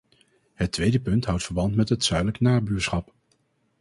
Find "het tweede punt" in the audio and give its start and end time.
0.53-1.25